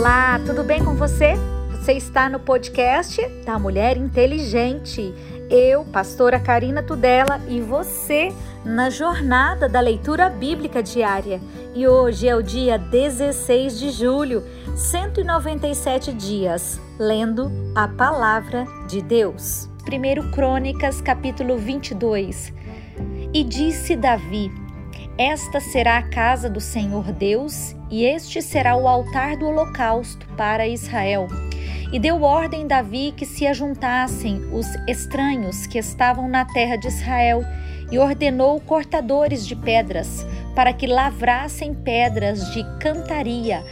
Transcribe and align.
Olá, 0.00 0.40
tudo 0.46 0.64
bem 0.64 0.82
com 0.82 0.94
você? 0.94 1.34
Você 1.72 1.92
está 1.92 2.26
no 2.26 2.40
podcast 2.40 3.20
da 3.44 3.58
Mulher 3.58 3.98
Inteligente. 3.98 5.12
Eu, 5.50 5.84
pastora 5.84 6.40
Karina 6.40 6.82
Tudela, 6.82 7.38
e 7.46 7.60
você 7.60 8.32
na 8.64 8.88
jornada 8.88 9.68
da 9.68 9.78
leitura 9.78 10.30
bíblica 10.30 10.82
diária. 10.82 11.38
E 11.74 11.86
hoje 11.86 12.26
é 12.26 12.34
o 12.34 12.42
dia 12.42 12.78
16 12.78 13.78
de 13.78 13.90
julho, 13.90 14.42
197 14.74 16.14
dias, 16.14 16.80
lendo 16.98 17.52
a 17.74 17.86
palavra 17.86 18.64
de 18.88 19.02
Deus. 19.02 19.68
1 19.86 20.30
Crônicas, 20.30 21.02
capítulo 21.02 21.58
22. 21.58 22.54
E 23.34 23.44
disse 23.44 23.94
Davi: 23.96 24.50
esta 25.20 25.60
será 25.60 25.98
a 25.98 26.02
casa 26.02 26.48
do 26.48 26.62
Senhor 26.62 27.12
Deus, 27.12 27.76
e 27.90 28.06
este 28.06 28.40
será 28.40 28.74
o 28.74 28.88
altar 28.88 29.36
do 29.36 29.46
holocausto 29.46 30.26
para 30.28 30.66
Israel. 30.66 31.28
E 31.92 31.98
deu 31.98 32.22
ordem 32.22 32.66
Davi 32.66 33.12
que 33.14 33.26
se 33.26 33.46
ajuntassem 33.46 34.38
os 34.50 34.66
estranhos 34.88 35.66
que 35.66 35.76
estavam 35.76 36.26
na 36.26 36.46
terra 36.46 36.76
de 36.76 36.88
Israel, 36.88 37.42
e 37.92 37.98
ordenou 37.98 38.58
cortadores 38.62 39.46
de 39.46 39.54
pedras, 39.54 40.24
para 40.54 40.72
que 40.72 40.86
lavrassem 40.86 41.74
pedras 41.74 42.54
de 42.54 42.64
cantaria, 42.78 43.62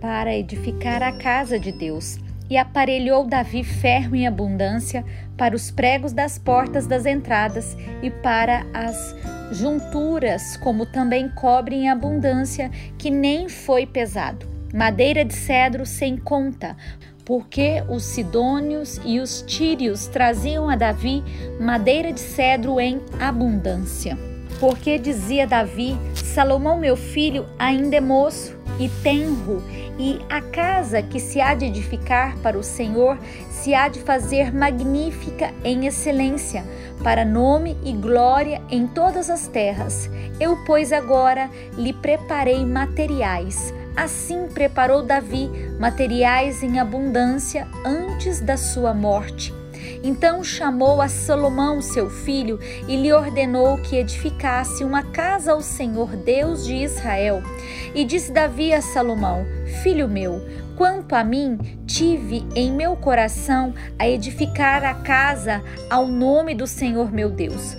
para 0.00 0.32
edificar 0.32 1.02
a 1.02 1.10
casa 1.10 1.58
de 1.58 1.72
Deus. 1.72 2.23
E 2.48 2.56
aparelhou 2.56 3.26
Davi 3.26 3.64
ferro 3.64 4.14
em 4.14 4.26
abundância 4.26 5.04
para 5.36 5.56
os 5.56 5.70
pregos 5.70 6.12
das 6.12 6.38
portas 6.38 6.86
das 6.86 7.06
entradas 7.06 7.76
e 8.02 8.10
para 8.10 8.66
as 8.72 9.14
junturas, 9.50 10.56
como 10.58 10.84
também 10.84 11.28
cobre 11.28 11.76
em 11.76 11.88
abundância, 11.88 12.70
que 12.98 13.10
nem 13.10 13.48
foi 13.48 13.86
pesado. 13.86 14.46
Madeira 14.72 15.24
de 15.24 15.34
cedro 15.34 15.86
sem 15.86 16.16
conta, 16.16 16.76
porque 17.24 17.82
os 17.88 18.04
sidônios 18.04 19.00
e 19.04 19.20
os 19.20 19.42
tírios 19.42 20.06
traziam 20.06 20.68
a 20.68 20.76
Davi 20.76 21.22
madeira 21.60 22.12
de 22.12 22.20
cedro 22.20 22.78
em 22.78 23.00
abundância. 23.18 24.18
Porque 24.60 24.98
dizia 24.98 25.46
Davi: 25.46 25.96
Salomão, 26.14 26.78
meu 26.78 26.96
filho, 26.96 27.46
ainda 27.58 27.96
é 27.96 28.00
moço 28.00 28.63
e 28.78 28.88
tenro, 29.02 29.62
e 29.98 30.20
a 30.28 30.40
casa 30.40 31.02
que 31.02 31.20
se 31.20 31.40
há 31.40 31.54
de 31.54 31.66
edificar 31.66 32.36
para 32.38 32.58
o 32.58 32.62
Senhor 32.62 33.18
se 33.50 33.74
há 33.74 33.88
de 33.88 34.00
fazer 34.00 34.52
magnífica 34.52 35.52
em 35.62 35.86
excelência, 35.86 36.64
para 37.02 37.24
nome 37.24 37.76
e 37.84 37.92
glória 37.92 38.60
em 38.70 38.86
todas 38.86 39.30
as 39.30 39.46
terras. 39.46 40.10
Eu, 40.38 40.56
pois, 40.64 40.92
agora 40.92 41.48
lhe 41.76 41.92
preparei 41.92 42.64
materiais. 42.64 43.72
Assim 43.96 44.48
preparou 44.48 45.02
Davi 45.02 45.48
materiais 45.78 46.62
em 46.62 46.80
abundância 46.80 47.68
antes 47.84 48.40
da 48.40 48.56
sua 48.56 48.92
morte 48.92 49.54
então 50.04 50.44
chamou 50.44 51.00
a 51.00 51.08
Salomão, 51.08 51.80
seu 51.80 52.10
filho, 52.10 52.60
e 52.86 52.94
lhe 52.94 53.10
ordenou 53.10 53.78
que 53.78 53.96
edificasse 53.96 54.84
uma 54.84 55.02
casa 55.02 55.52
ao 55.52 55.62
Senhor 55.62 56.14
Deus 56.14 56.66
de 56.66 56.74
Israel. 56.74 57.42
E 57.94 58.04
disse 58.04 58.30
Davi 58.30 58.74
a 58.74 58.82
Salomão: 58.82 59.46
Filho 59.82 60.06
meu, 60.06 60.42
quanto 60.76 61.14
a 61.14 61.24
mim, 61.24 61.58
tive 61.86 62.44
em 62.54 62.70
meu 62.70 62.94
coração 62.94 63.72
a 63.98 64.06
edificar 64.06 64.84
a 64.84 64.92
casa 64.92 65.62
ao 65.88 66.06
nome 66.06 66.54
do 66.54 66.66
Senhor 66.66 67.10
meu 67.10 67.30
Deus. 67.30 67.74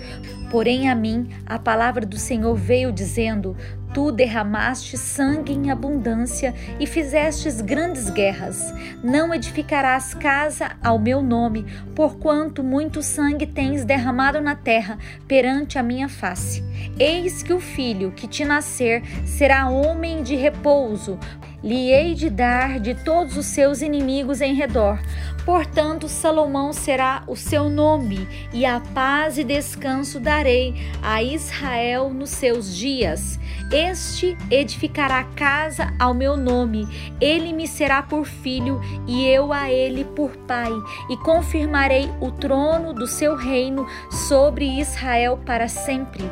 Porém, 0.50 0.88
a 0.88 0.96
mim 0.96 1.28
a 1.46 1.60
palavra 1.60 2.04
do 2.04 2.18
Senhor 2.18 2.56
veio 2.56 2.90
dizendo: 2.90 3.56
Tu 3.96 4.12
derramaste 4.12 4.98
sangue 4.98 5.54
em 5.54 5.70
abundância 5.70 6.54
e 6.78 6.86
fizestes 6.86 7.62
grandes 7.62 8.10
guerras. 8.10 8.70
Não 9.02 9.32
edificarás 9.32 10.12
casa 10.12 10.72
ao 10.84 10.98
meu 10.98 11.22
nome, 11.22 11.64
porquanto 11.94 12.62
muito 12.62 13.02
sangue 13.02 13.46
tens 13.46 13.86
derramado 13.86 14.38
na 14.38 14.54
terra 14.54 14.98
perante 15.26 15.78
a 15.78 15.82
minha 15.82 16.10
face. 16.10 16.62
Eis 16.98 17.42
que 17.42 17.54
o 17.54 17.58
filho 17.58 18.12
que 18.12 18.28
te 18.28 18.44
nascer 18.44 19.02
será 19.24 19.70
homem 19.70 20.22
de 20.22 20.36
repouso, 20.36 21.18
lhe 21.64 21.90
hei 21.90 22.12
de 22.12 22.28
dar 22.28 22.78
de 22.78 22.94
todos 22.96 23.38
os 23.38 23.46
seus 23.46 23.80
inimigos 23.80 24.42
em 24.42 24.52
redor. 24.52 25.00
Portanto, 25.46 26.08
Salomão 26.08 26.72
será 26.72 27.22
o 27.28 27.36
seu 27.36 27.70
nome, 27.70 28.28
e 28.52 28.66
a 28.66 28.80
paz 28.80 29.38
e 29.38 29.44
descanso 29.44 30.18
darei 30.18 30.74
a 31.00 31.22
Israel 31.22 32.10
nos 32.12 32.30
seus 32.30 32.76
dias. 32.76 33.38
Este 33.72 34.36
edificará 34.50 35.24
casa 35.36 35.92
ao 35.98 36.14
meu 36.14 36.36
nome, 36.36 36.86
ele 37.20 37.52
me 37.52 37.66
será 37.66 38.02
por 38.02 38.24
filho, 38.24 38.80
e 39.06 39.24
eu 39.26 39.52
a 39.52 39.70
ele 39.70 40.04
por 40.04 40.36
pai, 40.36 40.72
e 41.08 41.16
confirmarei 41.18 42.10
o 42.20 42.30
trono 42.30 42.92
do 42.92 43.06
seu 43.06 43.36
reino 43.36 43.86
sobre 44.10 44.80
Israel 44.80 45.38
para 45.46 45.68
sempre. 45.68 46.24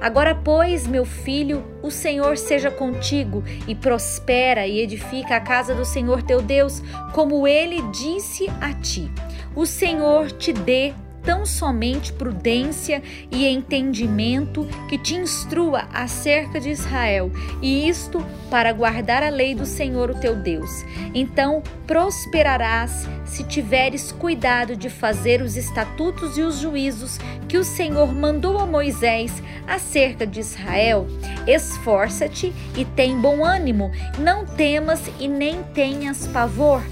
Agora, 0.00 0.34
pois, 0.34 0.86
meu 0.86 1.04
filho, 1.04 1.64
o 1.82 1.90
Senhor 1.90 2.38
seja 2.38 2.70
contigo, 2.70 3.42
e 3.66 3.74
prospera 3.74 4.66
e 4.66 4.80
edifica 4.80 5.36
a 5.36 5.40
casa 5.40 5.74
do 5.74 5.84
Senhor 5.84 6.22
teu 6.22 6.40
Deus, 6.40 6.82
como 7.12 7.46
ele 7.46 7.82
disse 7.90 8.50
a 8.62 8.72
ti. 8.72 9.10
O 9.54 9.66
Senhor 9.66 10.30
te 10.30 10.52
dê 10.52 10.94
tão 11.24 11.46
somente 11.46 12.12
prudência 12.12 13.02
e 13.30 13.46
entendimento 13.46 14.66
que 14.88 14.98
te 14.98 15.14
instrua 15.14 15.88
acerca 15.92 16.60
de 16.60 16.70
Israel, 16.70 17.30
e 17.60 17.88
isto 17.88 18.24
para 18.50 18.72
guardar 18.72 19.22
a 19.22 19.28
lei 19.28 19.54
do 19.54 19.64
Senhor 19.64 20.10
o 20.10 20.18
teu 20.18 20.34
Deus. 20.34 20.84
Então 21.14 21.62
prosperarás 21.86 23.08
se 23.24 23.44
tiveres 23.44 24.10
cuidado 24.12 24.76
de 24.76 24.90
fazer 24.90 25.42
os 25.42 25.56
estatutos 25.56 26.36
e 26.36 26.42
os 26.42 26.58
juízos 26.58 27.18
que 27.48 27.56
o 27.56 27.64
Senhor 27.64 28.12
mandou 28.12 28.58
a 28.58 28.66
Moisés 28.66 29.32
acerca 29.66 30.26
de 30.26 30.40
Israel. 30.40 31.06
Esforça-te 31.46 32.52
e 32.76 32.84
tem 32.84 33.16
bom 33.16 33.44
ânimo, 33.44 33.90
não 34.18 34.44
temas 34.44 35.00
e 35.20 35.28
nem 35.28 35.62
tenhas 35.74 36.26
pavor 36.26 36.82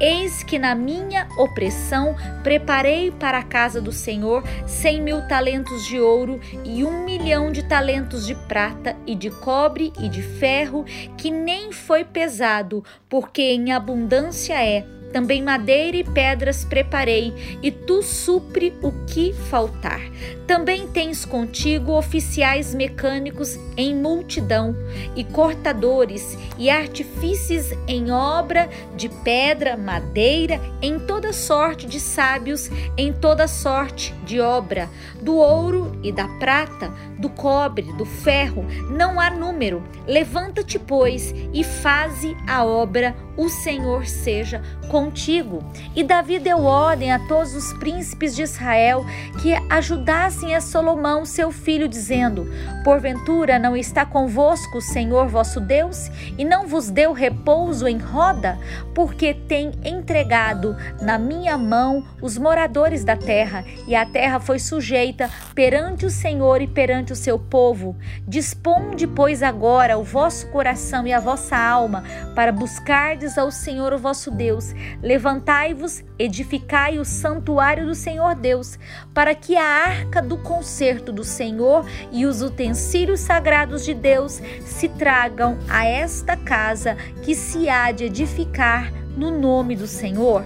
Eis 0.00 0.44
que 0.44 0.58
na 0.58 0.76
minha 0.76 1.26
opressão 1.36 2.14
preparei 2.44 3.10
para 3.10 3.38
a 3.38 3.42
casa 3.42 3.80
do 3.80 3.90
Senhor 3.90 4.44
cem 4.64 5.02
mil 5.02 5.26
talentos 5.26 5.86
de 5.86 5.98
ouro 5.98 6.40
e 6.64 6.84
um 6.84 7.04
milhão 7.04 7.50
de 7.50 7.64
talentos 7.64 8.24
de 8.24 8.34
prata 8.34 8.96
e 9.04 9.16
de 9.16 9.30
cobre 9.30 9.92
e 9.98 10.08
de 10.08 10.22
ferro, 10.22 10.84
que 11.16 11.30
nem 11.30 11.72
foi 11.72 12.04
pesado, 12.04 12.84
porque 13.08 13.42
em 13.42 13.72
abundância 13.72 14.54
é 14.64 14.86
também 15.12 15.42
madeira 15.42 15.96
e 15.96 16.04
pedras 16.04 16.64
preparei, 16.64 17.58
e 17.62 17.70
tu 17.70 18.02
supre 18.02 18.74
o 18.82 18.92
que 19.06 19.32
faltar. 19.32 20.00
Também 20.46 20.88
tens 20.88 21.24
contigo 21.24 21.92
oficiais 21.92 22.74
mecânicos 22.74 23.58
em 23.76 23.94
multidão, 23.94 24.74
e 25.14 25.24
cortadores, 25.24 26.36
e 26.56 26.70
artífices 26.70 27.72
em 27.86 28.10
obra 28.10 28.68
de 28.96 29.08
pedra, 29.08 29.76
madeira, 29.76 30.60
em 30.80 30.98
toda 30.98 31.32
sorte 31.32 31.86
de 31.86 32.00
sábios, 32.00 32.70
em 32.96 33.12
toda 33.12 33.46
sorte 33.46 34.14
de 34.24 34.40
obra, 34.40 34.88
do 35.20 35.36
ouro 35.36 35.98
e 36.02 36.10
da 36.12 36.26
prata, 36.38 36.92
do 37.18 37.28
cobre, 37.28 37.92
do 37.94 38.04
ferro, 38.04 38.64
não 38.90 39.20
há 39.20 39.30
número. 39.30 39.82
Levanta-te, 40.06 40.78
pois, 40.78 41.34
e 41.52 41.62
faze 41.62 42.36
a 42.46 42.64
obra, 42.64 43.14
o 43.38 43.48
Senhor 43.48 44.04
seja 44.04 44.60
contigo. 44.88 45.62
E 45.94 46.02
Davi 46.02 46.40
deu 46.40 46.64
ordem 46.64 47.12
a 47.12 47.20
todos 47.20 47.54
os 47.54 47.72
príncipes 47.74 48.34
de 48.34 48.42
Israel 48.42 49.06
que 49.40 49.54
ajudassem 49.70 50.56
a 50.56 50.60
Salomão, 50.60 51.24
seu 51.24 51.52
filho, 51.52 51.88
dizendo: 51.88 52.50
Porventura 52.82 53.58
não 53.58 53.76
está 53.76 54.04
convosco 54.04 54.78
o 54.78 54.82
Senhor 54.82 55.28
vosso 55.28 55.60
Deus, 55.60 56.10
e 56.36 56.44
não 56.44 56.66
vos 56.66 56.90
deu 56.90 57.12
repouso 57.12 57.86
em 57.86 57.98
roda, 57.98 58.58
porque 58.94 59.32
tem 59.32 59.70
entregado 59.84 60.76
na 61.00 61.16
minha 61.16 61.56
mão 61.56 62.04
os 62.20 62.36
moradores 62.36 63.04
da 63.04 63.16
terra, 63.16 63.64
e 63.86 63.94
a 63.94 64.04
terra 64.04 64.40
foi 64.40 64.58
sujeita 64.58 65.30
perante 65.54 66.04
o 66.04 66.10
Senhor 66.10 66.60
e 66.60 66.66
perante 66.66 67.12
o 67.12 67.16
seu 67.16 67.38
povo. 67.38 67.94
Disponde, 68.26 69.06
pois, 69.06 69.42
agora 69.42 69.96
o 69.96 70.02
vosso 70.02 70.48
coração 70.48 71.06
e 71.06 71.12
a 71.12 71.20
vossa 71.20 71.56
alma 71.56 72.02
para 72.34 72.50
buscardes 72.50 73.27
ao 73.36 73.50
Senhor 73.50 73.92
o 73.92 73.98
vosso 73.98 74.30
Deus. 74.30 74.72
Levantai-vos, 75.02 76.02
edificai 76.18 76.98
o 76.98 77.04
santuário 77.04 77.84
do 77.84 77.94
Senhor 77.94 78.34
Deus, 78.34 78.78
para 79.12 79.34
que 79.34 79.56
a 79.56 79.64
arca 79.64 80.22
do 80.22 80.38
concerto 80.38 81.12
do 81.12 81.24
Senhor 81.24 81.84
e 82.12 82.24
os 82.24 82.40
utensílios 82.40 83.20
sagrados 83.20 83.84
de 83.84 83.92
Deus 83.92 84.40
se 84.64 84.88
tragam 84.88 85.58
a 85.68 85.84
esta 85.84 86.36
casa 86.36 86.96
que 87.22 87.34
se 87.34 87.68
há 87.68 87.90
de 87.90 88.04
edificar 88.04 88.92
no 89.16 89.36
nome 89.36 89.74
do 89.74 89.86
Senhor. 89.86 90.44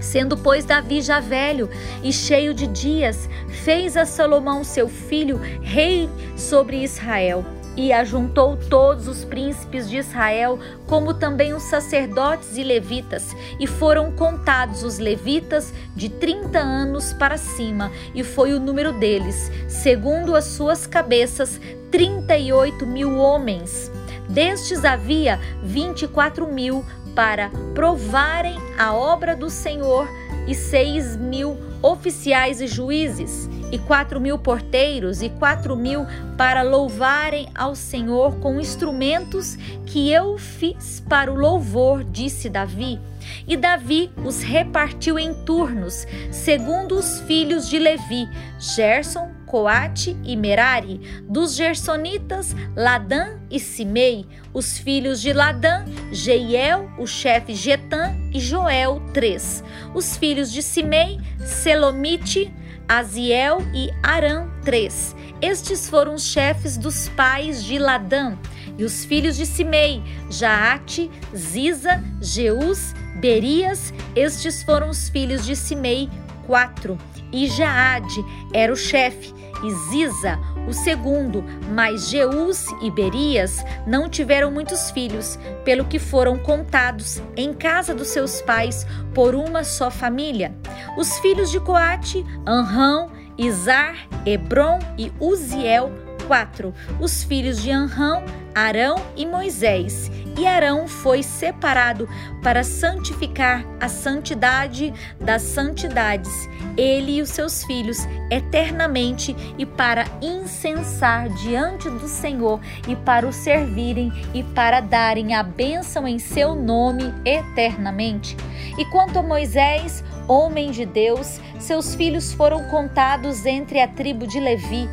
Sendo, 0.00 0.36
pois, 0.36 0.64
Davi 0.64 1.02
já 1.02 1.20
velho 1.20 1.68
e 2.02 2.12
cheio 2.12 2.54
de 2.54 2.66
dias, 2.66 3.28
fez 3.48 3.96
a 3.96 4.06
Salomão, 4.06 4.64
seu 4.64 4.88
filho, 4.88 5.38
rei 5.62 6.08
sobre 6.36 6.82
Israel. 6.82 7.44
E 7.76 7.92
ajuntou 7.92 8.56
todos 8.56 9.06
os 9.06 9.24
príncipes 9.24 9.88
de 9.88 9.96
Israel, 9.96 10.58
como 10.86 11.14
também 11.14 11.54
os 11.54 11.62
sacerdotes 11.62 12.56
e 12.56 12.64
levitas, 12.64 13.34
e 13.58 13.66
foram 13.66 14.10
contados 14.12 14.82
os 14.82 14.98
levitas 14.98 15.72
de 15.94 16.08
30 16.08 16.58
anos 16.58 17.12
para 17.12 17.36
cima, 17.36 17.90
e 18.14 18.24
foi 18.24 18.52
o 18.52 18.60
número 18.60 18.92
deles, 18.92 19.50
segundo 19.68 20.34
as 20.34 20.44
suas 20.44 20.86
cabeças, 20.86 21.60
38 21.90 22.86
mil 22.86 23.16
homens. 23.16 23.90
Destes 24.28 24.84
havia 24.84 25.40
24 25.62 26.46
mil 26.46 26.84
para 27.14 27.50
provarem 27.74 28.58
a 28.78 28.94
obra 28.94 29.34
do 29.34 29.50
Senhor 29.50 30.08
e 30.46 30.54
seis 30.54 31.16
mil 31.16 31.56
oficiais 31.82 32.60
e 32.60 32.66
juízes, 32.66 33.48
e 33.70 33.78
quatro 33.78 34.20
mil 34.20 34.38
porteiros, 34.38 35.22
e 35.22 35.28
quatro 35.28 35.76
mil 35.76 36.06
para 36.36 36.62
louvarem 36.62 37.48
ao 37.54 37.74
Senhor 37.74 38.36
com 38.36 38.60
instrumentos 38.60 39.56
que 39.86 40.10
eu 40.10 40.38
fiz 40.38 41.00
para 41.08 41.32
o 41.32 41.36
louvor, 41.36 42.04
disse 42.04 42.48
Davi. 42.48 42.98
E 43.46 43.56
Davi 43.56 44.10
os 44.24 44.42
repartiu 44.42 45.18
em 45.18 45.34
turnos, 45.44 46.06
segundo 46.30 46.96
os 46.96 47.20
filhos 47.20 47.68
de 47.68 47.78
Levi, 47.78 48.28
Gerson, 48.58 49.30
Coate 49.46 50.16
e 50.24 50.36
Merari, 50.36 51.00
dos 51.28 51.56
Gersonitas, 51.56 52.54
Ladã 52.76 53.36
e 53.50 53.58
Simei, 53.58 54.24
os 54.54 54.78
filhos 54.78 55.20
de 55.20 55.32
Ladã, 55.32 55.84
Jeiel, 56.12 56.88
o 56.98 57.06
chefe 57.06 57.52
Getã 57.54 58.14
e 58.32 58.38
Joel, 58.38 59.02
três, 59.12 59.64
os 59.92 60.16
filhos 60.16 60.52
de 60.52 60.62
Simei, 60.62 61.18
Selomite, 61.40 62.52
Aziel 62.90 63.58
e 63.72 63.88
Arã, 64.02 64.48
três. 64.64 65.14
Estes 65.40 65.88
foram 65.88 66.14
os 66.14 66.24
chefes 66.24 66.76
dos 66.76 67.08
pais 67.10 67.62
de 67.62 67.78
Ladã, 67.78 68.36
e 68.76 68.82
os 68.82 69.04
filhos 69.04 69.36
de 69.36 69.46
Simei, 69.46 70.02
Jaate, 70.28 71.08
Ziza, 71.32 72.02
Jeus, 72.20 72.92
Berias, 73.20 73.94
estes 74.16 74.64
foram 74.64 74.90
os 74.90 75.08
filhos 75.08 75.46
de 75.46 75.54
Simei, 75.54 76.10
quatro. 76.48 76.98
E 77.32 77.46
Jaade 77.46 78.24
era 78.52 78.72
o 78.72 78.76
chefe, 78.76 79.32
e 79.62 79.70
Ziza, 79.70 80.38
o 80.66 80.72
segundo, 80.72 81.44
mas 81.72 82.08
Jeus 82.08 82.66
e 82.80 82.90
Berias 82.90 83.64
não 83.86 84.08
tiveram 84.08 84.50
muitos 84.50 84.90
filhos, 84.90 85.38
pelo 85.64 85.84
que 85.84 85.98
foram 85.98 86.38
contados 86.38 87.22
em 87.36 87.52
casa 87.52 87.94
dos 87.94 88.08
seus 88.08 88.40
pais 88.42 88.86
por 89.14 89.34
uma 89.34 89.64
só 89.64 89.90
família. 89.90 90.54
Os 90.96 91.18
filhos 91.18 91.50
de 91.50 91.60
Coate, 91.60 92.24
Anrão, 92.46 93.10
Izar, 93.36 94.06
Hebron 94.26 94.78
e 94.98 95.12
Uziel, 95.18 95.90
quatro. 96.30 96.72
Os 97.00 97.24
filhos 97.24 97.60
de 97.60 97.72
Anrão, 97.72 98.22
Arão 98.54 98.94
e 99.16 99.26
Moisés. 99.26 100.08
E 100.38 100.46
Arão 100.46 100.86
foi 100.86 101.24
separado 101.24 102.08
para 102.40 102.62
santificar 102.62 103.66
a 103.80 103.88
santidade 103.88 104.94
das 105.20 105.42
santidades, 105.42 106.48
ele 106.76 107.16
e 107.16 107.20
os 107.20 107.30
seus 107.30 107.64
filhos, 107.64 108.06
eternamente, 108.30 109.34
e 109.58 109.66
para 109.66 110.04
incensar 110.22 111.28
diante 111.30 111.90
do 111.90 112.06
Senhor, 112.06 112.60
e 112.86 112.94
para 112.94 113.26
o 113.26 113.32
servirem, 113.32 114.12
e 114.32 114.44
para 114.44 114.80
darem 114.80 115.34
a 115.34 115.42
bênção 115.42 116.06
em 116.06 116.20
seu 116.20 116.54
nome 116.54 117.12
eternamente. 117.24 118.36
E 118.78 118.84
quanto 118.84 119.18
a 119.18 119.22
Moisés, 119.22 120.04
homem 120.28 120.70
de 120.70 120.86
Deus, 120.86 121.40
seus 121.58 121.96
filhos 121.96 122.32
foram 122.32 122.62
contados 122.68 123.44
entre 123.44 123.80
a 123.80 123.88
tribo 123.88 124.28
de 124.28 124.38
Levi. 124.38 124.88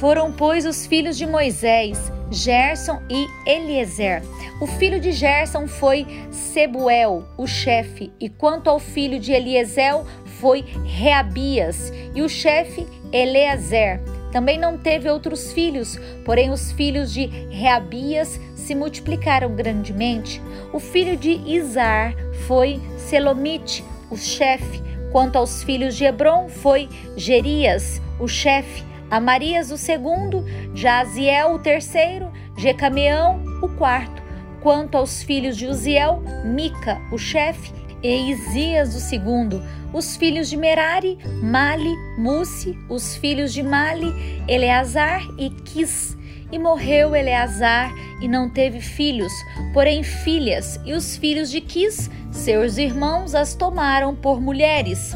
Foram, 0.00 0.32
pois, 0.32 0.64
os 0.64 0.86
filhos 0.86 1.18
de 1.18 1.26
Moisés, 1.26 2.10
Gerson 2.30 3.02
e 3.10 3.26
Eliezer. 3.46 4.22
O 4.58 4.66
filho 4.66 4.98
de 4.98 5.12
Gerson 5.12 5.68
foi 5.68 6.06
Sebuel, 6.30 7.22
o 7.36 7.46
chefe, 7.46 8.10
e 8.18 8.30
quanto 8.30 8.70
ao 8.70 8.78
filho 8.78 9.20
de 9.20 9.30
Eliezer 9.30 10.02
foi 10.40 10.64
Reabias, 10.86 11.92
e 12.14 12.22
o 12.22 12.30
chefe 12.30 12.86
Eleazer. 13.12 14.00
Também 14.32 14.58
não 14.58 14.78
teve 14.78 15.10
outros 15.10 15.52
filhos, 15.52 15.98
porém 16.24 16.48
os 16.48 16.72
filhos 16.72 17.12
de 17.12 17.26
Reabias 17.50 18.40
se 18.54 18.74
multiplicaram 18.74 19.54
grandemente. 19.54 20.40
O 20.72 20.80
filho 20.80 21.14
de 21.14 21.32
Izar 21.46 22.14
foi 22.46 22.80
Selomite, 22.96 23.84
o 24.10 24.16
chefe. 24.16 24.80
Quanto 25.12 25.36
aos 25.36 25.62
filhos 25.62 25.94
de 25.94 26.06
Hebron, 26.06 26.48
foi 26.48 26.88
Gerias, 27.18 28.00
o 28.18 28.26
chefe. 28.26 28.88
Amarias 29.10 29.70
o 29.72 29.76
segundo, 29.76 30.44
Jaziel 30.72 31.54
o 31.54 31.58
terceiro, 31.58 32.30
Jecameão 32.56 33.42
o 33.60 33.68
quarto. 33.68 34.22
Quanto 34.62 34.96
aos 34.96 35.22
filhos 35.22 35.56
de 35.56 35.66
Uziel, 35.66 36.22
Mica 36.44 37.00
o 37.10 37.18
chefe 37.18 37.72
e 38.02 38.30
Isias 38.30 38.94
o 38.94 39.00
segundo. 39.00 39.62
Os 39.92 40.16
filhos 40.16 40.48
de 40.48 40.56
Merari, 40.56 41.18
Mali, 41.42 41.94
Musi, 42.16 42.78
os 42.88 43.16
filhos 43.16 43.52
de 43.52 43.62
Mali, 43.62 44.14
Eleazar 44.46 45.22
e 45.36 45.50
Quis. 45.50 46.16
E 46.52 46.58
morreu 46.58 47.14
Eleazar 47.14 47.92
e 48.20 48.28
não 48.28 48.48
teve 48.48 48.80
filhos, 48.80 49.32
porém 49.72 50.02
filhas, 50.02 50.80
e 50.84 50.92
os 50.92 51.16
filhos 51.16 51.50
de 51.50 51.60
Quis, 51.60 52.10
seus 52.30 52.76
irmãos, 52.76 53.34
as 53.34 53.54
tomaram 53.54 54.14
por 54.14 54.40
mulheres. 54.40 55.14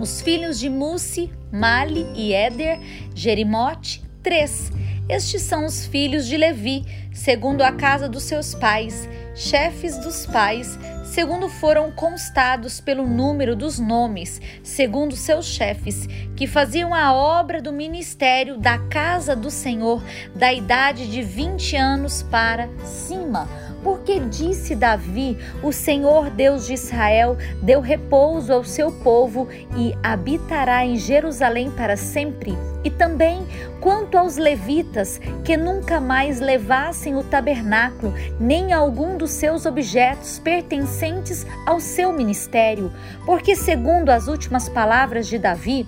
Os 0.00 0.20
filhos 0.20 0.58
de 0.58 0.68
Musi, 0.68 1.32
Mali 1.50 2.06
e 2.14 2.32
Éder, 2.34 2.78
Jerimote, 3.14 4.02
três. 4.22 4.70
Estes 5.08 5.42
são 5.42 5.64
os 5.64 5.86
filhos 5.86 6.26
de 6.26 6.36
Levi, 6.36 6.84
segundo 7.12 7.62
a 7.62 7.72
casa 7.72 8.08
dos 8.08 8.24
seus 8.24 8.54
pais, 8.54 9.08
chefes 9.34 9.96
dos 9.98 10.26
pais, 10.26 10.78
segundo 11.04 11.48
foram 11.48 11.92
constados 11.92 12.80
pelo 12.80 13.06
número 13.06 13.54
dos 13.54 13.78
nomes, 13.78 14.40
segundo 14.62 15.16
seus 15.16 15.46
chefes, 15.46 16.06
que 16.34 16.46
faziam 16.46 16.92
a 16.92 17.14
obra 17.14 17.62
do 17.62 17.72
ministério 17.72 18.58
da 18.58 18.78
casa 18.78 19.34
do 19.34 19.50
Senhor, 19.50 20.02
da 20.34 20.52
idade 20.52 21.08
de 21.08 21.22
20 21.22 21.76
anos 21.76 22.22
para 22.24 22.68
cima 22.84 23.65
porque 23.86 24.18
disse 24.18 24.74
Davi: 24.74 25.38
O 25.62 25.72
Senhor 25.72 26.28
Deus 26.28 26.66
de 26.66 26.74
Israel 26.74 27.36
deu 27.62 27.80
repouso 27.80 28.52
ao 28.52 28.64
seu 28.64 28.90
povo 28.90 29.46
e 29.76 29.94
habitará 30.02 30.84
em 30.84 30.96
Jerusalém 30.96 31.70
para 31.70 31.96
sempre. 31.96 32.58
E 32.82 32.90
também 32.90 33.46
quanto 33.80 34.18
aos 34.18 34.36
levitas, 34.36 35.20
que 35.44 35.56
nunca 35.56 36.00
mais 36.00 36.40
levassem 36.40 37.14
o 37.14 37.22
tabernáculo, 37.22 38.12
nem 38.40 38.72
algum 38.72 39.16
dos 39.16 39.30
seus 39.30 39.64
objetos 39.66 40.40
pertencentes 40.40 41.46
ao 41.64 41.78
seu 41.78 42.12
ministério, 42.12 42.92
porque, 43.24 43.54
segundo 43.54 44.10
as 44.10 44.26
últimas 44.26 44.68
palavras 44.68 45.28
de 45.28 45.38
Davi, 45.38 45.86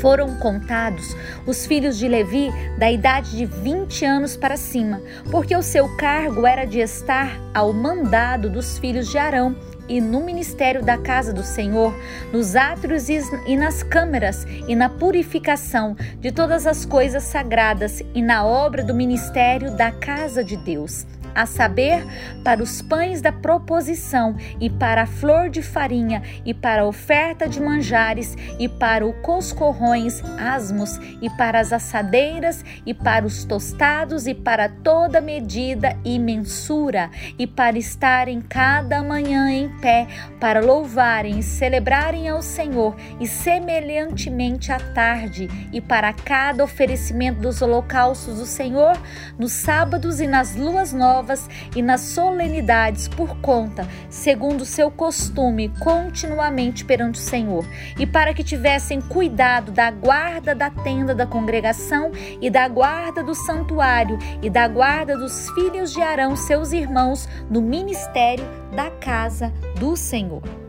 foram 0.00 0.34
contados 0.36 1.16
os 1.46 1.66
filhos 1.66 1.98
de 1.98 2.08
Levi 2.08 2.50
da 2.78 2.90
idade 2.90 3.36
de 3.36 3.46
20 3.46 4.04
anos 4.04 4.36
para 4.36 4.56
cima, 4.56 5.00
porque 5.30 5.54
o 5.54 5.62
seu 5.62 5.88
cargo 5.96 6.46
era 6.46 6.64
de 6.64 6.80
estar 6.80 7.38
ao 7.54 7.72
mandado 7.72 8.48
dos 8.48 8.78
filhos 8.78 9.08
de 9.10 9.18
Arão 9.18 9.54
e 9.88 10.00
no 10.00 10.20
ministério 10.24 10.82
da 10.82 10.96
casa 10.96 11.32
do 11.32 11.42
Senhor, 11.42 11.94
nos 12.32 12.56
átrios 12.56 13.08
e 13.08 13.56
nas 13.56 13.82
câmeras 13.82 14.46
e 14.66 14.74
na 14.74 14.88
purificação 14.88 15.96
de 16.20 16.32
todas 16.32 16.66
as 16.66 16.84
coisas 16.84 17.24
sagradas 17.24 18.02
e 18.14 18.22
na 18.22 18.44
obra 18.44 18.82
do 18.82 18.94
ministério 18.94 19.76
da 19.76 19.90
casa 19.90 20.42
de 20.42 20.56
Deus 20.56 21.06
a 21.34 21.46
saber, 21.46 22.04
para 22.44 22.62
os 22.62 22.82
pães 22.82 23.20
da 23.20 23.32
proposição, 23.32 24.36
e 24.60 24.68
para 24.68 25.02
a 25.02 25.06
flor 25.06 25.48
de 25.48 25.62
farinha, 25.62 26.22
e 26.44 26.52
para 26.52 26.82
a 26.82 26.86
oferta 26.86 27.48
de 27.48 27.60
manjares, 27.60 28.36
e 28.58 28.68
para 28.68 29.06
o 29.06 29.12
coscorrões 29.14 30.22
asmos, 30.38 30.98
e 31.20 31.30
para 31.30 31.60
as 31.60 31.72
assadeiras, 31.72 32.64
e 32.84 32.92
para 32.92 33.24
os 33.24 33.44
tostados, 33.44 34.26
e 34.26 34.34
para 34.34 34.68
toda 34.68 35.20
medida 35.20 35.96
e 36.04 36.18
mensura, 36.18 37.10
e 37.38 37.46
para 37.46 37.78
estarem 37.78 38.40
cada 38.40 39.02
manhã 39.02 39.50
em 39.50 39.68
pé, 39.80 40.06
para 40.40 40.60
louvarem 40.60 41.38
e 41.38 41.42
celebrarem 41.42 42.28
ao 42.28 42.42
Senhor, 42.42 42.94
e 43.20 43.26
semelhantemente 43.26 44.70
à 44.70 44.78
tarde, 44.78 45.48
e 45.72 45.80
para 45.80 46.12
cada 46.12 46.62
oferecimento 46.62 47.40
dos 47.40 47.62
holocaustos 47.62 48.38
do 48.38 48.46
Senhor, 48.46 49.00
nos 49.38 49.52
sábados 49.52 50.20
e 50.20 50.26
nas 50.26 50.54
luas 50.54 50.92
novas 50.92 51.21
novas 51.22 51.48
e 51.76 51.80
nas 51.80 52.00
solenidades 52.00 53.06
por 53.06 53.36
conta, 53.38 53.86
segundo 54.10 54.64
seu 54.64 54.90
costume, 54.90 55.72
continuamente 55.80 56.84
perante 56.84 57.20
o 57.20 57.22
Senhor, 57.22 57.64
e 57.98 58.04
para 58.04 58.34
que 58.34 58.42
tivessem 58.42 59.00
cuidado 59.00 59.70
da 59.70 59.90
guarda 59.90 60.54
da 60.54 60.68
tenda 60.68 61.14
da 61.14 61.26
congregação 61.26 62.10
e 62.40 62.50
da 62.50 62.66
guarda 62.66 63.22
do 63.22 63.34
santuário 63.34 64.18
e 64.42 64.50
da 64.50 64.66
guarda 64.66 65.16
dos 65.16 65.48
filhos 65.50 65.92
de 65.92 66.02
Arão, 66.02 66.34
seus 66.34 66.72
irmãos, 66.72 67.28
no 67.48 67.62
ministério 67.62 68.44
da 68.74 68.90
casa 68.90 69.52
do 69.78 69.96
Senhor. 69.96 70.61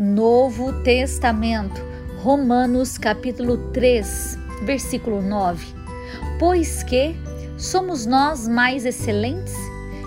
Novo 0.00 0.72
Testamento, 0.84 1.82
Romanos 2.22 2.96
capítulo 2.96 3.56
3, 3.72 4.38
versículo 4.62 5.20
9. 5.20 5.66
Pois 6.38 6.84
que 6.84 7.16
somos 7.56 8.06
nós 8.06 8.46
mais 8.46 8.86
excelentes? 8.86 9.56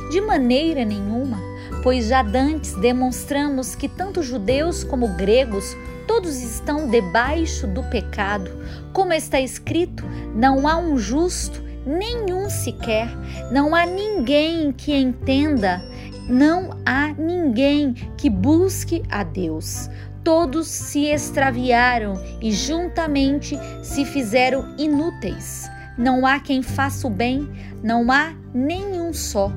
De 0.09 0.21
maneira 0.21 0.85
nenhuma, 0.85 1.37
pois 1.83 2.05
já 2.05 2.23
dantes 2.23 2.73
demonstramos 2.75 3.75
que 3.75 3.89
tanto 3.89 4.23
judeus 4.23 4.81
como 4.81 5.09
gregos 5.09 5.75
todos 6.07 6.41
estão 6.41 6.87
debaixo 6.87 7.67
do 7.67 7.83
pecado. 7.83 8.49
Como 8.93 9.11
está 9.11 9.41
escrito, 9.41 10.05
não 10.33 10.69
há 10.69 10.77
um 10.77 10.97
justo, 10.97 11.61
nenhum 11.85 12.49
sequer, 12.49 13.09
não 13.51 13.75
há 13.75 13.85
ninguém 13.85 14.71
que 14.71 14.95
entenda, 14.95 15.83
não 16.29 16.71
há 16.85 17.13
ninguém 17.13 17.93
que 18.17 18.29
busque 18.29 19.03
a 19.09 19.23
Deus. 19.23 19.89
Todos 20.23 20.67
se 20.67 21.05
extraviaram 21.05 22.13
e 22.41 22.51
juntamente 22.51 23.57
se 23.83 24.05
fizeram 24.05 24.75
inúteis. 24.77 25.69
Não 25.97 26.25
há 26.25 26.39
quem 26.39 26.61
faça 26.61 27.07
o 27.07 27.09
bem, 27.09 27.49
não 27.83 28.11
há 28.11 28.33
nenhum 28.53 29.11
só. 29.13 29.51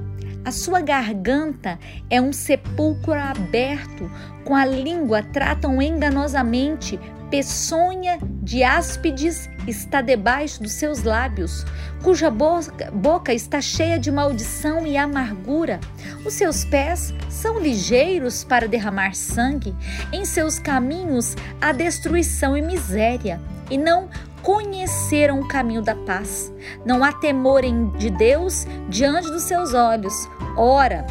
A 0.44 0.50
sua 0.50 0.80
garganta 0.80 1.78
é 2.10 2.20
um 2.20 2.32
sepulcro 2.32 3.14
aberto, 3.14 4.10
com 4.44 4.54
a 4.54 4.66
língua 4.66 5.22
tratam 5.22 5.80
enganosamente, 5.80 7.00
peçonha 7.30 8.18
de 8.42 8.62
áspides 8.62 9.48
está 9.66 10.00
debaixo 10.00 10.62
dos 10.62 10.72
seus 10.72 11.02
lábios, 11.02 11.64
cuja 12.02 12.30
boca, 12.30 12.90
boca 12.90 13.32
está 13.32 13.60
cheia 13.60 13.98
de 13.98 14.10
maldição 14.10 14.86
e 14.86 14.96
amargura. 14.96 15.80
Os 16.24 16.34
seus 16.34 16.64
pés 16.64 17.14
são 17.28 17.58
ligeiros 17.58 18.44
para 18.44 18.68
derramar 18.68 19.14
sangue, 19.14 19.74
em 20.12 20.24
seus 20.24 20.58
caminhos 20.58 21.36
há 21.60 21.72
destruição 21.72 22.56
e 22.56 22.62
miséria, 22.62 23.40
e 23.70 23.78
não 23.78 24.08
conheceram 24.42 25.40
o 25.40 25.48
caminho 25.48 25.80
da 25.80 25.94
paz. 25.94 26.52
Não 26.84 27.02
há 27.02 27.12
temor 27.12 27.62
de 27.96 28.10
Deus 28.10 28.66
diante 28.88 29.30
dos 29.30 29.44
seus 29.44 29.72
olhos. 29.72 30.14
Ora, 30.56 31.06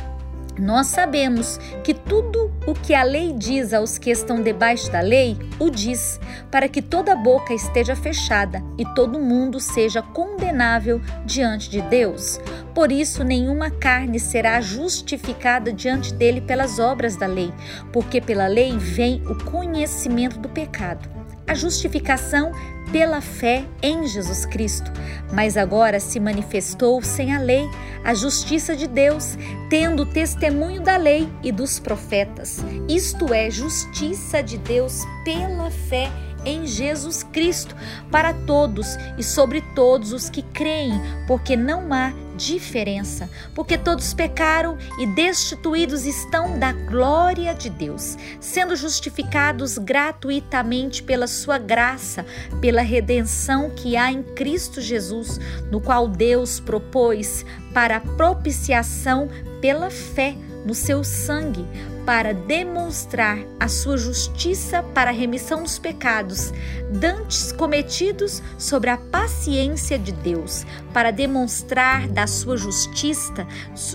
nós 0.60 0.88
sabemos 0.88 1.60
que 1.84 1.94
tudo 1.94 2.52
o 2.68 2.74
que 2.74 2.94
a 2.94 3.04
lei 3.04 3.34
diz 3.34 3.74
aos 3.74 3.98
que 3.98 4.10
estão 4.10 4.42
debaixo 4.42 4.92
da 4.92 5.02
lei, 5.02 5.38
o 5.60 5.70
diz, 5.70 6.20
para 6.52 6.68
que 6.68 6.82
toda 6.82 7.16
boca 7.16 7.54
esteja 7.54 7.96
fechada 7.96 8.64
e 8.78 8.86
todo 8.94 9.20
mundo 9.20 9.60
seja 9.60 10.02
condenável 10.02 11.02
diante 11.26 11.70
de 11.70 11.82
Deus. 11.82 12.40
Por 12.74 12.92
isso, 12.92 13.24
nenhuma 13.24 13.70
carne 13.70 14.20
será 14.20 14.62
justificada 14.62 15.72
diante 15.72 16.14
dele 16.14 16.42
pelas 16.42 16.80
obras 16.80 17.16
da 17.16 17.28
lei, 17.28 17.54
porque 17.92 18.22
pela 18.22 18.48
lei 18.48 18.78
vem 18.78 19.22
o 19.28 19.44
conhecimento 19.44 20.40
do 20.40 20.50
pecado. 20.50 21.23
A 21.48 21.54
justificação 21.54 22.52
pela 22.92 23.22
fé 23.22 23.66
em 23.82 24.06
Jesus 24.08 24.46
Cristo, 24.46 24.92
mas 25.32 25.58
agora 25.58 26.00
se 26.00 26.20
manifestou 26.20 27.02
sem 27.02 27.34
a 27.34 27.40
lei 27.40 27.68
a 28.04 28.14
justiça 28.14 28.76
de 28.76 28.88
Deus, 28.88 29.38
tendo 29.70 30.06
testemunho 30.06 30.82
da 30.82 30.98
lei 30.98 31.28
e 31.42 31.52
dos 31.52 31.80
profetas. 31.80 32.64
Isto 32.88 33.34
é, 33.34 33.50
justiça 33.50 34.44
de 34.44 34.58
Deus 34.58 35.02
pela 35.24 35.72
fé 35.72 36.12
em 36.46 36.68
Jesus 36.68 37.24
Cristo 37.24 37.76
para 38.12 38.34
todos 38.34 38.98
e 39.18 39.24
sobre 39.24 39.62
todos 39.74 40.12
os 40.12 40.30
que 40.30 40.42
creem, 40.42 40.94
porque 41.26 41.56
não 41.56 41.92
há 41.94 42.12
diferença, 42.46 43.30
porque 43.56 43.78
todos 43.78 44.14
pecaram 44.14 44.78
e 45.00 45.08
destituídos 45.08 46.06
estão 46.06 46.60
da 46.60 46.74
glória 46.74 47.54
de 47.54 47.70
Deus, 47.70 48.18
sendo 48.40 48.76
justificados 48.76 49.78
gratuitamente 49.78 51.02
pela 51.02 51.28
sua 51.28 51.58
graça, 51.58 52.26
pela 52.60 52.82
redenção 52.82 53.70
que 53.70 53.96
há 53.96 54.12
em 54.12 54.22
Cristo 54.22 54.82
Jesus, 54.82 55.40
no 55.72 55.80
qual 55.80 56.08
Deus 56.08 56.60
propôs 56.60 57.46
para 57.74 58.00
propiciação 58.00 59.30
pela 59.62 59.90
fé 59.90 60.36
no 60.66 60.74
seu 60.74 61.04
sangue, 61.04 61.66
para 62.06 62.34
demonstrar 62.34 63.38
a 63.60 63.68
sua 63.68 63.98
justiça 63.98 64.84
para 64.94 65.10
a 65.10 65.14
remissão 65.14 65.64
dos 65.64 65.80
pecados, 65.80 66.52
dantes 66.92 67.52
cometidos 67.52 68.42
sobre 68.58 68.90
a 68.90 68.98
paciência 68.98 69.98
de 69.98 70.12
Deus, 70.12 70.66
para 70.94 71.12
demonstrar 71.12 72.08
da 72.08 72.28
sua 72.28 72.58
justiça, 72.58 73.48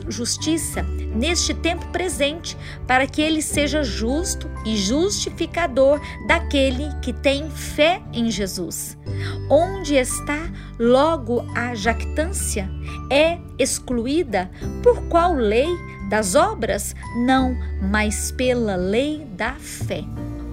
justiça 0.08 0.82
neste 1.14 1.52
tempo 1.52 1.86
presente, 1.88 2.56
para 2.86 3.06
que 3.06 3.20
ele 3.20 3.42
seja 3.42 3.82
justo 3.82 4.50
e 4.64 4.76
justificador 4.76 6.00
daquele 6.26 6.88
que 7.02 7.12
tem 7.12 7.50
fé 7.50 8.02
em 8.12 8.30
Jesus. 8.30 8.96
Onde 9.50 9.94
está 9.96 10.50
logo 10.78 11.46
a 11.54 11.74
jactância? 11.74 12.68
É 13.10 13.38
excluída 13.58 14.50
por 14.82 15.02
qual 15.08 15.34
lei? 15.34 15.68
das 16.08 16.34
obras? 16.34 16.96
Não, 17.14 17.56
mas 17.98 18.30
pela 18.30 18.76
lei 18.76 19.26
da 19.32 19.54
fé. 19.54 20.04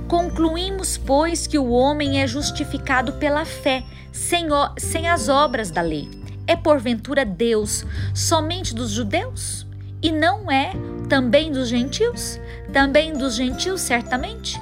Concluímos, 0.07 0.97
pois, 0.97 1.45
que 1.45 1.59
o 1.59 1.69
homem 1.69 2.19
é 2.19 2.25
justificado 2.25 3.13
pela 3.13 3.45
fé, 3.45 3.83
sem, 4.11 4.51
o, 4.51 4.71
sem 4.79 5.07
as 5.07 5.29
obras 5.29 5.69
da 5.69 5.79
lei. 5.79 6.09
É 6.47 6.55
porventura 6.55 7.23
Deus 7.23 7.85
somente 8.15 8.73
dos 8.73 8.89
judeus? 8.89 9.67
E 10.01 10.11
não 10.11 10.49
é 10.49 10.71
também 11.07 11.51
dos 11.51 11.69
gentios? 11.69 12.39
Também 12.73 13.13
dos 13.13 13.35
gentios, 13.35 13.81
certamente? 13.81 14.59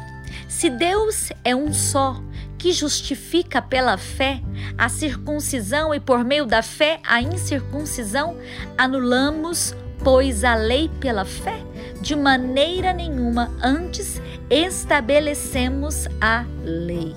Se 0.49 0.69
Deus 0.69 1.31
é 1.41 1.55
um 1.55 1.73
só, 1.73 2.21
que 2.57 2.73
justifica 2.73 3.61
pela 3.61 3.97
fé 3.97 4.41
a 4.77 4.89
circuncisão 4.89 5.95
e 5.95 6.01
por 6.01 6.25
meio 6.25 6.45
da 6.45 6.61
fé 6.61 6.99
a 7.07 7.21
incircuncisão, 7.21 8.37
anulamos 8.77 9.73
pois 10.03 10.43
a 10.43 10.53
lei 10.53 10.89
pela 10.99 11.23
fé, 11.23 11.63
de 12.03 12.17
maneira 12.17 12.91
nenhuma 12.91 13.49
antes 13.63 14.21
estabelecemos 14.49 16.05
a 16.19 16.45
lei. 16.61 17.15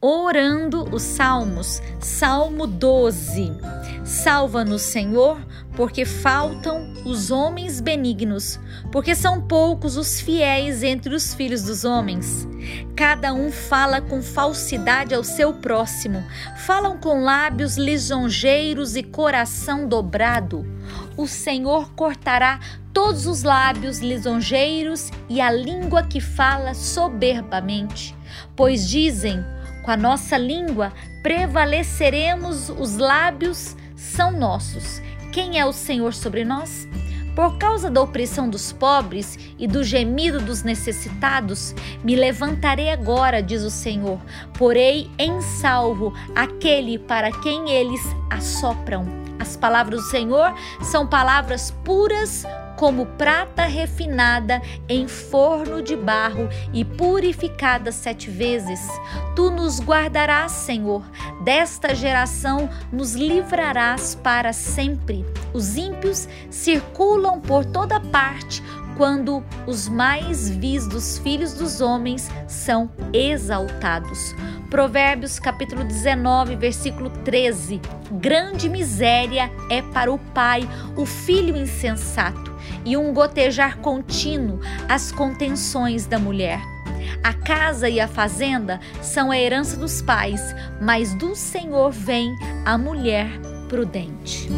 Orando 0.00 0.88
os 0.94 1.02
Salmos, 1.02 1.82
Salmo 2.00 2.66
12. 2.66 3.52
Salva-nos, 4.02 4.80
Senhor, 4.80 5.38
porque 5.76 6.06
faltam 6.06 6.90
os 7.04 7.30
homens 7.30 7.80
benignos, 7.80 8.58
porque 8.90 9.14
são 9.14 9.40
poucos 9.40 9.96
os 9.96 10.20
fiéis 10.20 10.82
entre 10.82 11.14
os 11.14 11.34
filhos 11.34 11.62
dos 11.64 11.84
homens. 11.84 12.48
Cada 12.96 13.34
um 13.34 13.52
fala 13.52 14.00
com 14.00 14.22
falsidade 14.22 15.14
ao 15.14 15.22
seu 15.22 15.52
próximo, 15.52 16.24
falam 16.56 16.98
com 16.98 17.22
lábios 17.22 17.76
lisonjeiros 17.76 18.96
e 18.96 19.02
coração 19.02 19.86
dobrado. 19.86 20.66
O 21.16 21.28
Senhor 21.28 21.92
cortará 21.92 22.58
todos 22.92 23.26
os 23.26 23.42
lábios 23.42 23.98
lisonjeiros 23.98 25.10
e 25.28 25.40
a 25.40 25.52
língua 25.52 26.02
que 26.02 26.20
fala 26.20 26.72
soberbamente, 26.72 28.16
pois 28.56 28.88
dizem: 28.88 29.44
com 29.84 29.90
a 29.90 29.96
nossa 29.96 30.38
língua 30.38 30.92
prevaleceremos, 31.22 32.70
os 32.70 32.96
lábios 32.96 33.76
são 33.94 34.32
nossos 34.32 35.02
quem 35.36 35.60
é 35.60 35.66
o 35.66 35.72
Senhor 35.72 36.14
sobre 36.14 36.46
nós? 36.46 36.88
Por 37.34 37.58
causa 37.58 37.90
da 37.90 38.00
opressão 38.00 38.48
dos 38.48 38.72
pobres 38.72 39.38
e 39.58 39.68
do 39.68 39.84
gemido 39.84 40.40
dos 40.40 40.62
necessitados, 40.62 41.74
me 42.02 42.16
levantarei 42.16 42.88
agora, 42.88 43.42
diz 43.42 43.62
o 43.62 43.68
Senhor, 43.68 44.18
porei 44.56 45.10
em 45.18 45.42
salvo 45.42 46.14
aquele 46.34 46.98
para 46.98 47.30
quem 47.42 47.68
eles 47.68 48.00
assopram. 48.30 49.04
As 49.38 49.58
palavras 49.58 50.00
do 50.00 50.06
Senhor 50.06 50.54
são 50.80 51.06
palavras 51.06 51.70
puras 51.84 52.46
como 52.76 53.06
prata 53.06 53.64
refinada 53.64 54.60
em 54.88 55.08
forno 55.08 55.82
de 55.82 55.96
barro 55.96 56.48
e 56.72 56.84
purificada 56.84 57.90
sete 57.90 58.30
vezes. 58.30 58.80
Tu 59.34 59.50
nos 59.50 59.80
guardarás, 59.80 60.52
Senhor, 60.52 61.02
desta 61.42 61.94
geração 61.94 62.68
nos 62.92 63.14
livrarás 63.14 64.14
para 64.14 64.52
sempre. 64.52 65.24
Os 65.52 65.76
ímpios 65.76 66.28
circulam 66.50 67.40
por 67.40 67.64
toda 67.64 67.98
parte 67.98 68.62
quando 68.96 69.44
os 69.66 69.88
mais 69.88 70.48
vis 70.48 70.86
dos 70.86 71.18
filhos 71.18 71.54
dos 71.54 71.80
homens 71.80 72.30
são 72.46 72.90
exaltados. 73.12 74.34
Provérbios 74.70 75.38
capítulo 75.38 75.84
19, 75.84 76.56
versículo 76.56 77.10
13. 77.24 77.80
Grande 78.12 78.68
miséria 78.68 79.50
é 79.70 79.82
para 79.82 80.12
o 80.12 80.18
pai 80.18 80.68
o 80.96 81.04
filho 81.04 81.56
insensato 81.56 82.54
e 82.84 82.96
um 82.96 83.12
gotejar 83.12 83.78
contínuo 83.78 84.60
as 84.88 85.12
contenções 85.12 86.06
da 86.06 86.18
mulher. 86.18 86.60
A 87.22 87.32
casa 87.32 87.88
e 87.88 88.00
a 88.00 88.08
fazenda 88.08 88.80
são 89.02 89.30
a 89.30 89.38
herança 89.38 89.76
dos 89.76 90.02
pais, 90.02 90.40
mas 90.80 91.14
do 91.14 91.34
Senhor 91.34 91.90
vem 91.90 92.34
a 92.64 92.76
mulher 92.76 93.28
prudente. 93.68 94.48